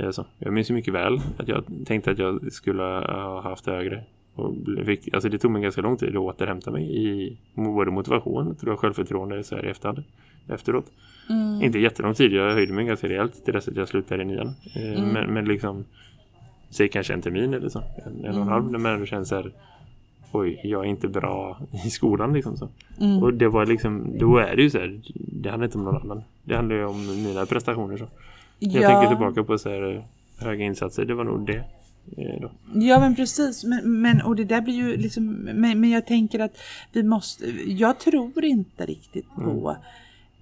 [0.00, 0.24] Eh, Så.
[0.38, 4.02] Jag minns ju mycket väl att jag tänkte att jag skulle ha haft högre.
[4.34, 4.54] Och
[4.84, 8.72] fick, alltså det tog mig ganska lång tid att återhämta mig i både motivation tror
[8.72, 10.02] jag, självförtroende så här i efterhand.
[10.48, 10.86] Efteråt.
[11.30, 11.62] Mm.
[11.62, 14.54] Inte jättelång tid, jag höjde mig ganska rejält till dess att jag slutade i nian.
[14.76, 15.08] Eh, Mm.
[15.12, 15.84] men, men liksom,
[16.70, 17.78] säg kanske en termin eller så.
[17.78, 18.42] En, en och Mm.
[18.42, 19.52] en halv, men det känns så här
[20.32, 22.68] oj, jag är inte bra i skolan liksom så.
[23.00, 23.22] Mm.
[23.22, 25.96] Och det var liksom, då är det ju så här, det handlar inte om någon
[26.02, 26.22] annan.
[26.44, 28.06] Det handlar ju om mina prestationer så.
[28.58, 28.88] Jag Ja.
[28.88, 30.04] tänker tillbaka på så här
[30.38, 31.64] höga insatser, det var nog det.
[32.16, 32.50] eh, Då.
[32.74, 36.38] Ja men precis, men, men och det där blir ju liksom, men, men jag tänker
[36.40, 36.58] att
[36.92, 39.76] vi måste, jag tror inte riktigt på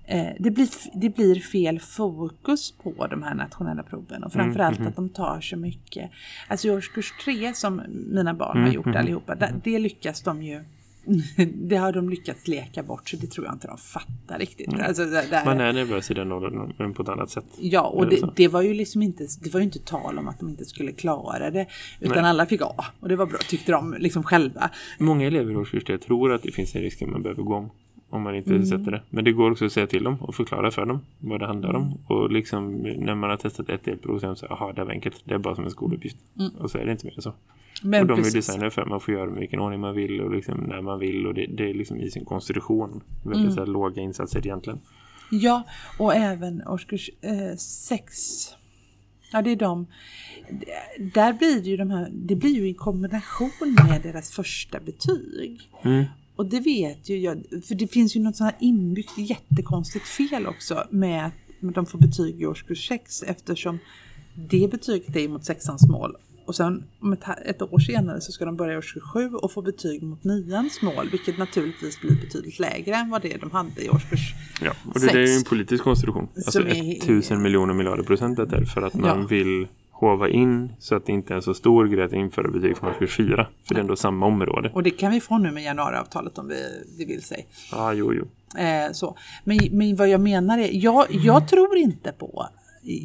[0.07, 0.69] eh, det, blir,
[1.01, 5.57] det blir fel fokus på de här nationella proven och framförallt att de tar så
[5.57, 6.11] mycket.
[6.49, 10.65] Alltså i årskurs tre som mina barn har gjort allihopa, där, det lyckas de ju
[11.55, 14.81] det har de lyckats leka bort så det tror jag inte de fattar riktigt.
[14.81, 17.45] Alltså, där, Man är nervös i den åldern, men på ett annat sätt.
[17.59, 18.33] Ja, och det, så.
[18.37, 20.93] det var ju liksom inte, det var ju inte tal om att de inte skulle
[20.93, 21.67] klara det.
[22.01, 22.31] Utan Nej.
[22.31, 22.85] alla fick A.
[23.01, 24.71] Och det var bra, tyckte de liksom själva.
[24.99, 27.71] Många elever i årskurs tror att det finns en risk att man behöver gå om.
[28.11, 28.67] Om man inte Mm.
[28.67, 29.03] sätter det.
[29.11, 31.75] Men det går också att säga till dem och förklara för dem vad det handlar
[31.75, 31.99] om.
[32.07, 35.23] Och liksom när man har testat ett delprov så de så jaha det var enkelt.
[35.25, 36.17] Det är bara som en skoluppgift.
[36.59, 37.33] Och så är det inte mer så.
[37.83, 38.47] Men och de är precis.
[38.47, 40.99] designade för att man får göra med vilken ordning man vill och liksom när man
[40.99, 41.27] vill.
[41.27, 43.01] Och det, det är liksom i sin konstitution.
[43.23, 43.55] Väldigt Mm.
[43.55, 44.81] så här, låga insatser egentligen.
[45.31, 45.63] Ja,
[45.99, 48.13] och även årskurs eh, sex.
[49.33, 49.87] Ja, det är de.
[51.15, 53.51] Där blir det ju de här, det blir ju i kombination
[53.89, 55.61] med deras första betyg.
[55.85, 56.05] Mm.
[56.37, 60.47] Och det vet ju jag, för det finns ju något sånt här inbyggt jättekonstigt fel
[60.47, 61.33] också med att
[61.75, 63.79] de får betyg i årskurs 6 eftersom
[64.35, 68.45] det betyget är mot sexans mål Och sen om ett, ett år senare så ska
[68.45, 71.09] de börja årskurs 7 och få betyg mot nians mål.
[71.11, 75.07] Vilket naturligtvis blir betydligt lägre än vad det de hade i årskurs Ja, och det,
[75.07, 76.29] det är ju en politisk konstruktion.
[76.37, 79.27] Alltså är- tusen miljoner miljarder procent det är för att man Ja.
[79.27, 82.77] vill hova in så att det inte är en så stor grej att införa betyg
[82.77, 83.49] från årskurs 4.
[83.65, 84.71] För det är ändå samma område.
[84.75, 86.57] Och det kan vi få nu med januariavtalet om vi,
[86.99, 87.47] vi vill sig.
[87.73, 88.25] Ja, ah, jo, jo.
[88.61, 89.17] Eh, så.
[89.45, 92.49] Men, men vad jag menar är, jag, jag tror inte på,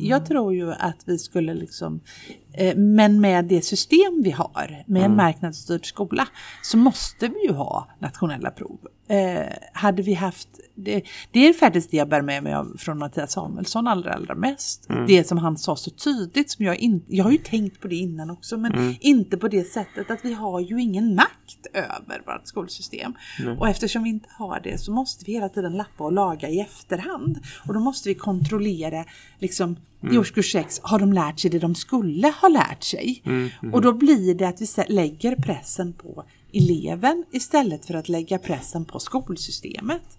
[0.02, 1.99] jag tror ju att vi skulle liksom,
[2.75, 6.27] men med det system vi har, med en marknadsstyrd skola,
[6.62, 8.79] så måste vi ju ha nationella prov.
[9.07, 12.97] Eh, hade vi haft, det, det är faktiskt det jag bär med mig av från
[12.97, 14.88] Mattias Samuelsson allra, allra mest.
[15.07, 17.95] Det som han sa så tydligt, som jag inte, jag har ju tänkt på det
[17.95, 22.47] innan också, men inte på det sättet att vi har ju ingen makt över vårt
[22.47, 23.13] skolsystem.
[23.59, 26.59] Och eftersom vi inte har det så måste vi hela tiden lappa och laga i
[26.59, 27.39] efterhand.
[27.67, 29.05] Och då måste vi kontrollera,
[29.39, 29.75] liksom
[30.12, 33.23] i årskurs 6, har de lärt sig det de skulle ha lärt sig?
[33.73, 38.85] Och då blir det att vi lägger pressen på eleven istället för att lägga pressen
[38.85, 40.17] på skolsystemet.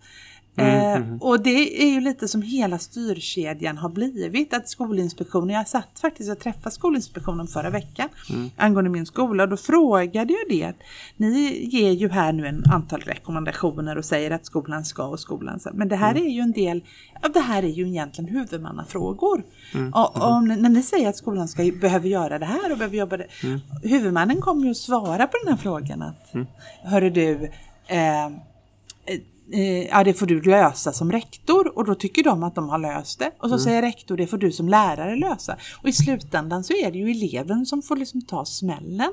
[0.56, 4.54] Eh, och det är ju lite som hela styrkedjan har blivit.
[4.54, 8.08] Att Skolinspektionen, jag satt faktiskt, jag träffade Skolinspektionen förra veckan
[8.56, 10.74] angående min skola och då frågade jag det.
[11.16, 15.60] Ni ger ju här nu en antal rekommendationer och säger att skolan ska och skolan
[15.60, 15.70] ska.
[15.72, 16.84] Men det här är ju en del,
[17.22, 19.42] ja, det här är ju egentligen huvudmannafrågor.
[19.94, 23.16] Och, om, när ni säger att skolan ska, behöver göra det här och behöver jobba
[23.16, 23.26] det.
[23.82, 26.32] Huvudmannen kommer ju att svara på den här frågan att,
[26.82, 27.50] hörru du,
[27.86, 28.30] eh,
[29.52, 32.78] eh, ja det får du lösa som rektor och då tycker de att de har
[32.78, 33.30] löst det.
[33.38, 35.56] Och så säger rektor det får du som lärare lösa.
[35.82, 39.10] Och i slutändan så är det ju eleven som får liksom ta smällen.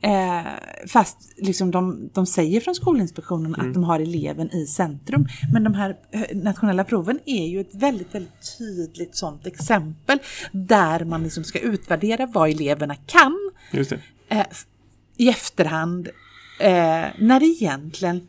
[0.00, 0.42] Eh,
[0.88, 5.26] fast liksom de, de säger från Skolinspektionen att de har eleven i centrum.
[5.52, 10.18] Men de här eh, nationella proven är ju ett väldigt, väldigt tydligt sådant exempel
[10.52, 13.50] där man liksom ska utvärdera vad eleverna kan
[14.28, 14.46] eh,
[15.16, 16.08] i efterhand
[16.60, 18.28] eh, när det egentligen,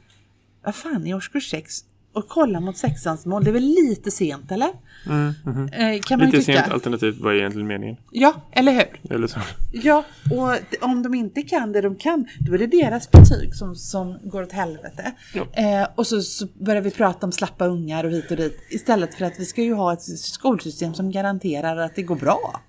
[0.69, 1.73] vad fan i årskurs 6
[2.13, 4.67] och kolla mot sexans mål, det är väl lite sent eller?
[4.67, 6.62] Eh, kan man Lite tycka.
[6.62, 7.97] sent alternativt vad är egentligen meningen?
[8.12, 9.15] Ja, eller hur?
[9.15, 9.39] Eller så.
[9.71, 10.58] Ja, och
[10.89, 14.43] om de inte kan det de kan, då är det deras betyg som, som går
[14.43, 15.12] åt helvete.
[15.34, 15.47] Ja.
[15.53, 18.60] Eh, och så, så börjar vi prata om slappa ungar och hit och dit.
[18.69, 22.62] Istället för att vi ska ju ha ett skolsystem som garanterar att det går bra.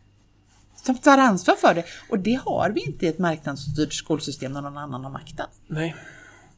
[0.77, 1.85] Som tar ansvar för det.
[2.09, 5.47] Och det har vi inte i ett marknadsstyrt skolsystem när någon annan har makten.
[5.67, 5.95] Nej,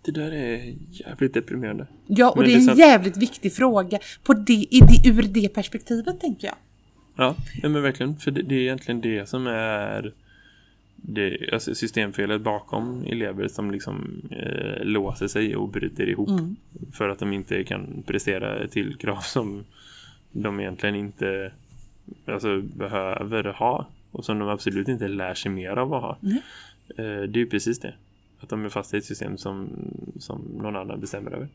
[0.02, 1.86] det där är jävligt deprimerande.
[2.06, 2.78] Ja, och Men det är en sant.
[2.78, 6.56] jävligt viktig fråga på det, i det, ur det perspektivet tänker jag.
[7.16, 8.16] Ja, men verkligen.
[8.16, 10.12] För det, det är egentligen det som är
[10.96, 16.28] det, alltså systemfelet bakom elever som liksom eh, låser sig och bryter ihop
[16.92, 19.64] för att de inte kan prestera till krav som
[20.32, 21.52] de egentligen inte
[22.26, 26.18] alltså, behöver ha och som de absolut inte lär sig mer av att ha.
[26.88, 27.94] Eh, det är ju precis det.
[28.42, 29.70] Att de är fast i ett system som,
[30.18, 31.48] som någon annan bestämmer över.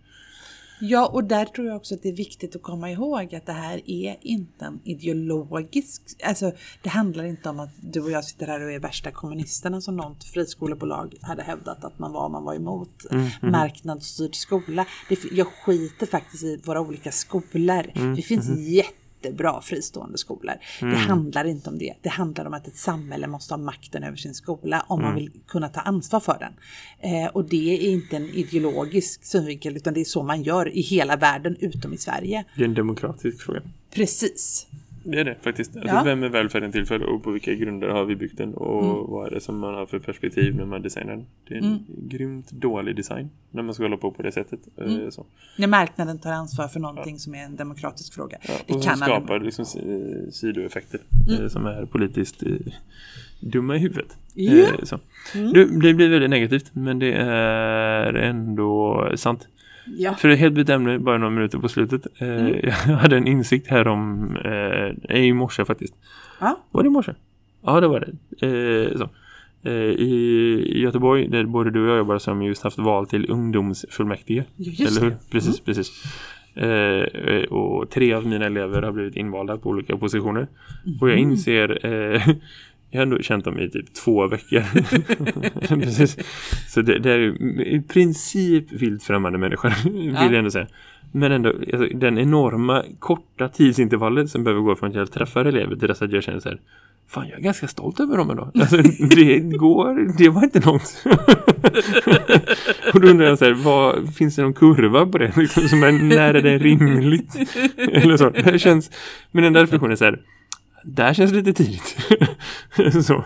[0.79, 3.51] Ja, och där tror jag också att det är viktigt att komma ihåg att det
[3.51, 6.01] här är inte en ideologisk...
[6.23, 9.81] Alltså, det handlar inte om att du och jag sitter här och är värsta kommunisterna
[9.81, 13.05] som något friskolebolag hade hävdat att man var man var emot
[13.41, 14.85] marknadsstyrd skola.
[15.09, 18.15] Det, jag skiter faktiskt i våra olika skolor.
[18.15, 18.49] Det finns
[19.21, 20.53] jättebra fristående skolor.
[20.79, 21.93] Det handlar inte om det.
[22.01, 25.31] Det handlar om att ett samhälle måste ha makten över sin skola om man vill
[25.47, 26.53] kunna ta ansvar för den.
[26.99, 30.81] Eh, och det är inte en ideologisk synvinkel utan det är så man gör i
[30.81, 32.45] hela världen utom i Sverige.
[32.55, 33.61] Det är en demokratisk fråga.
[33.93, 34.67] Precis.
[35.11, 35.75] Det är det faktiskt.
[35.77, 36.03] Alltså, Ja.
[36.03, 39.11] Vem är välfärden till för och på vilka grunder har vi byggt den och Mm.
[39.11, 41.25] vad är det som man har för perspektiv när man designar den.
[41.47, 41.79] Det är en Mm.
[42.09, 44.59] grymt dålig design när man ska hålla på på det sättet.
[44.77, 45.11] eh, Mm.
[45.11, 45.25] Så.
[45.57, 48.37] När marknaden tar ansvar för någonting som är en demokratisk fråga.
[48.41, 51.41] Ja, det och som kan aldrig- skapar liksom si- sidoeffekter Mm.
[51.43, 52.49] eh, som är politiskt eh,
[53.39, 54.17] dumma i huvudet.
[54.33, 54.51] Ja.
[54.51, 54.63] Mm.
[54.65, 54.99] Eh, så.
[55.33, 59.47] Det, det blir väldigt negativt men det är ändå sant.
[59.97, 60.15] Ja.
[60.15, 62.07] För ett helt bytt ämne, bara några minuter på slutet.
[62.21, 62.59] Eh, Mm.
[62.63, 64.35] Jag hade en insikt här om,
[65.09, 65.93] eh, i morse faktiskt.
[66.39, 66.59] Ja.
[66.71, 67.13] Var det i morse?
[67.65, 67.99] Ja, det var
[68.39, 68.47] det.
[68.47, 69.07] Eh.
[69.63, 74.43] Eh, I Göteborg, där både du och jag jobbar, de just haft val till ungdomsfullmäktige.
[74.55, 75.09] Just Eller hur?
[75.09, 75.17] det.
[75.31, 76.03] Precis, precis.
[76.55, 80.47] Eh, eh, och tre av mina elever har blivit invalda på olika positioner.
[81.01, 82.27] Och jag inser, eh,
[82.89, 84.63] jag har ändå känt dem i typ två veckor.
[85.67, 86.17] precis.
[86.67, 90.23] Så det, det är i princip vilt främmande människor, vill Ja.
[90.23, 90.67] jag ändå säga.
[91.11, 95.75] Men ändå, alltså, den enorma korta tidsintervallet som behöver gå från att jag träffar elever
[95.75, 96.59] till dess att jag känner så här
[97.09, 98.51] Fan, jag är ganska stolt över dem ändå.
[98.55, 98.77] Alltså,
[99.15, 101.03] det går, det var inte långt.
[102.93, 105.37] och då undrar jag så här, vad, finns det någon kurva på det?
[105.37, 107.35] Liksom, som är, när är det rimligt?
[107.77, 108.29] Eller så.
[108.29, 108.91] Det känns,
[109.31, 110.19] men den där reflektionen är så här,
[110.87, 111.97] där känns det lite tidigt.
[113.05, 113.23] så.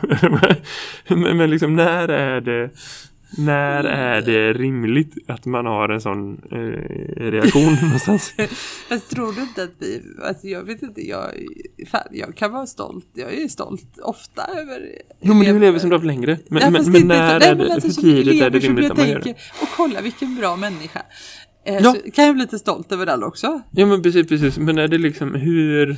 [1.07, 2.69] men, men liksom när är det
[3.37, 6.57] när är det rimligt att man har en sån eh,
[7.31, 8.33] reaktion någonstans?
[8.89, 11.25] Fast tror du inte att vi, alltså jag vet inte, jag,
[11.91, 14.81] fan, jag kan vara stolt, jag är stolt ofta över...
[15.21, 16.39] Jo men du lever som du har haft längre.
[16.47, 18.49] Men, Ja, men, men inte när för- är nej, men det, alltså hur tidigt är
[18.49, 19.31] det rimligt att man gör det?
[19.61, 21.01] Och kolla vilken bra människa.
[21.65, 21.95] Eh, Ja.
[22.13, 23.61] kan jag bli lite stolt över den också.
[23.71, 24.57] Ja men precis, precis.
[24.57, 25.95] Men är det liksom hur...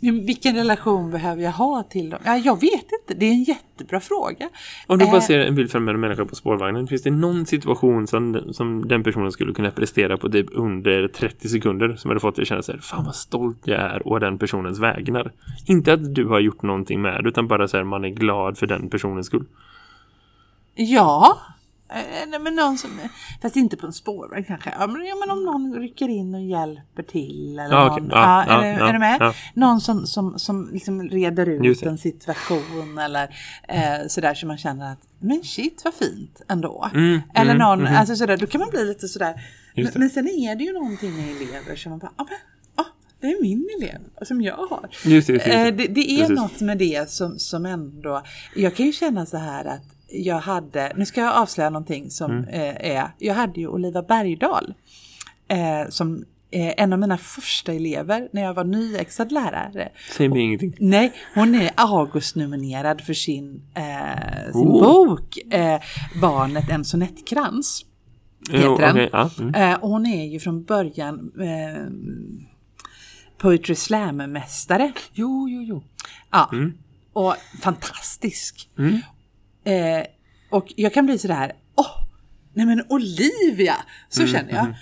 [0.00, 2.20] Vilken relation behöver jag ha till dem?
[2.24, 4.48] Ja, jag vet inte, det är en jättebra fråga.
[4.86, 6.86] Om du bara Eh, ser en bild framför en människa på spårvagnen.
[6.86, 11.48] Finns det någon situation som, som den personen skulle kunna prestera på typ under 30
[11.48, 14.38] sekunder som hade fått dig att känna här, fan vad stolt jag är och den
[14.38, 15.32] personens vägnar.
[15.66, 18.58] Inte att du har gjort någonting med det utan bara så här, man är glad
[18.58, 19.44] för den personens skull.
[20.74, 21.38] Ja,
[22.28, 22.90] nej, men någon som,
[23.42, 24.74] fast inte på en spårvagn kanske.
[24.78, 27.58] Ja men, ja, men om någon rycker in och hjälper till.
[27.58, 28.08] Eller Ja, någon, okej.
[28.10, 29.34] Ja, ja, är, är du med?
[29.54, 33.36] Någon som, som, som liksom reder ut en situation eller
[33.68, 36.90] eh, sådär så man känner att men shit vad fint ändå.
[36.94, 37.96] Mm, eller mm, någon, mhm.
[37.96, 39.40] alltså sådär, då kan man bli lite sådär.
[39.74, 42.88] Men, men sen är det ju någonting med elever som man bara, ah, men, ah,
[43.20, 44.88] det är min elev som jag har.
[45.04, 45.46] Just det, just just.
[45.46, 46.36] Eh, det, det är Precis.
[46.36, 48.22] något med det som, som ändå,
[48.56, 52.30] jag kan ju känna så här att jag hade, nu ska jag avslöja någonting som
[52.30, 52.44] Mm.
[52.48, 54.74] eh, är, jag hade ju Oliva Bergdahl
[55.48, 59.88] eh, som eh, en av mina första elever när jag var nyexad lärare.
[60.16, 60.74] Säg mig ingenting.
[60.80, 64.82] Nej, hon är August-nominerad för sin, eh, sin Oh.
[65.06, 65.80] bok eh,
[66.20, 67.84] Barnet en sonettkrans.
[68.50, 68.90] Heter Jo, den.
[68.90, 69.54] okej, ja, mm.
[69.54, 71.84] Eh, och hon är ju från början eh,
[73.38, 74.92] Poetry Slam-mästare.
[75.12, 75.82] Jo, jo, jo.
[76.30, 76.72] Ja, Mm.
[77.12, 78.68] och fantastisk.
[79.72, 80.06] Eh,
[80.50, 82.04] och jag kan bli sådär, åh,
[82.54, 83.74] nej men Olivia,
[84.08, 84.74] så Mm, känner jag.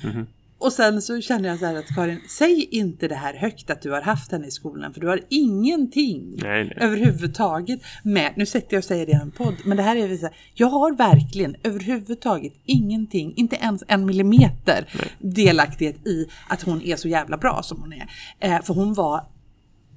[0.58, 3.82] Och sen så känner jag så här att Karin, säg inte det här högt att
[3.82, 6.76] du har haft henne i skolan, för du har ingenting Nej, nej.
[6.80, 10.16] överhuvudtaget med, nu sätter jag och säger det i en podd, men det här är
[10.16, 16.82] så här, jag har verkligen överhuvudtaget ingenting, inte ens en millimeter delaktighet i att hon
[16.82, 18.10] är så jävla bra som hon är.
[18.40, 19.26] Eh, för hon var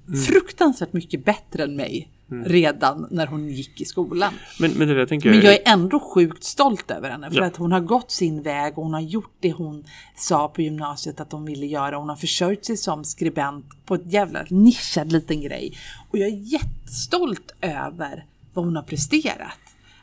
[0.08, 0.22] Mm.
[0.22, 4.34] fruktansvärt mycket bättre än mig redan när hon gick i skolan.
[4.60, 5.46] Men, men det där tänker Men jag...
[5.46, 7.46] jag är ändå sjukt stolt över henne för Ja.
[7.46, 9.84] att hon har gått sin väg och hon har gjort det hon
[10.16, 11.98] sa på gymnasiet att hon ville göra.
[11.98, 15.78] Hon har försörjt sig som skribent på ett jävla nischad liten grej.
[16.10, 19.60] Och jag är jättestolt över vad hon har presterat.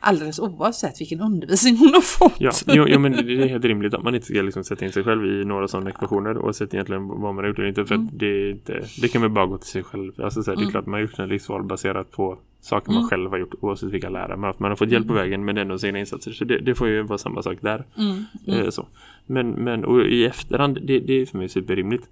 [0.07, 2.33] Alldeles oavsett vilken undervisning hon har fått.
[2.39, 4.91] Ja, jo, jo, men det är helt rimligt att man inte ska liksom sätta in
[4.91, 7.85] sig själv i några sådana ekvationer oavsett egentligen vad man har gjort eller inte.
[7.85, 8.07] För Mm.
[8.07, 10.11] att det, inte, det kan man bara gå till sig själv.
[10.21, 13.01] Alltså, så här, Det är klart man har gjort en livsval baserat på saker Mm.
[13.01, 14.59] man själv har gjort oavsett vilka lärare man har haft.
[14.59, 16.31] Man har fått hjälp på vägen men ändå sina insatser.
[16.31, 17.83] Så det, det får ju vara samma sak där.
[17.97, 18.85] Mm, Eh, så.
[19.25, 22.03] Men, men och i efterhand, det, det är för mig superrimligt.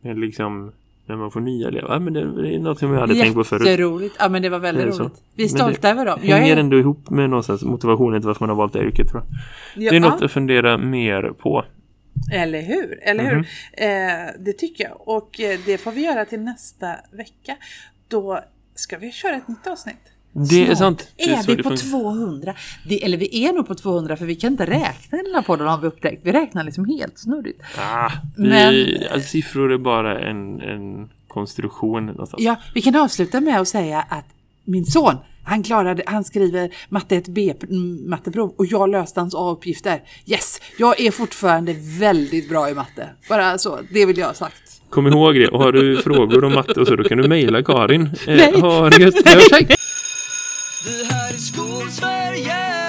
[0.00, 0.72] Men liksom
[1.06, 3.34] när man får nya elever, ja, men det, det är något som jag hade tänkt
[3.34, 3.66] på förut.
[3.66, 4.16] Jätteroligt.
[4.18, 5.02] Ja men det var väldigt så.
[5.02, 5.22] roligt.
[5.34, 6.20] Vi är stolta det över dem.
[6.22, 9.08] Jag hänger är, ändå ihop med någonstans motivationen till varför man har valt det yrket
[9.08, 9.38] tror jag.
[9.84, 11.64] ja, Det är något att fundera mer på.
[12.32, 12.98] Eller hur?
[13.02, 13.36] Eller hur?
[13.36, 13.44] Mhm.
[13.72, 15.08] Eh, det tycker jag.
[15.08, 17.56] Och eh, det får vi göra till nästa vecka.
[18.08, 18.40] Då
[18.74, 20.12] ska vi köra ett nytt avsnitt.
[20.38, 21.08] Det är Snart sant.
[21.16, 21.90] Det är Är vi på funkar.
[21.90, 22.54] 200?
[22.88, 25.42] Det, eller vi är nog på 200 för vi kan inte räkna i den här
[25.42, 26.20] podden har vi upptäckt.
[26.24, 27.62] Vi räknar liksom helt snurrigt.
[27.78, 32.42] Ah, vi, Men- alltså, siffror är bara en, en konstruktion någonstans.
[32.42, 34.24] Ja, vi kan avsluta med att säga att
[34.64, 40.02] min son, han klarade, han skriver matte 1B mm, matteprov och jag löste hans A-uppgifter.
[40.26, 43.08] Yes, jag är fortfarande väldigt bra i matte.
[43.28, 44.62] Bara så, det vill jag ha sagt.
[44.90, 45.48] Kom ihåg det.
[45.48, 48.02] Och har du frågor om matte och så, då kan du mejla Karin.
[48.02, 48.60] Eh, Nej.
[48.60, 49.14] ha det gött.
[49.24, 49.76] Jag har
[50.86, 52.85] vi här i Skolsverige.